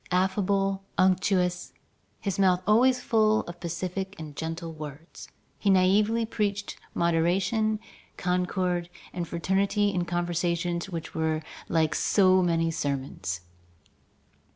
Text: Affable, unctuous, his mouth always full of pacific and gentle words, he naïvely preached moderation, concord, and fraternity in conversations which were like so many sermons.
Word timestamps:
Affable, 0.11 0.83
unctuous, 0.97 1.73
his 2.19 2.39
mouth 2.39 2.63
always 2.65 2.99
full 3.03 3.41
of 3.41 3.59
pacific 3.59 4.15
and 4.17 4.35
gentle 4.35 4.73
words, 4.73 5.27
he 5.59 5.69
naïvely 5.69 6.27
preached 6.27 6.75
moderation, 6.95 7.79
concord, 8.17 8.89
and 9.13 9.27
fraternity 9.27 9.89
in 9.89 10.05
conversations 10.05 10.89
which 10.89 11.13
were 11.13 11.43
like 11.69 11.93
so 11.93 12.41
many 12.41 12.71
sermons. 12.71 13.41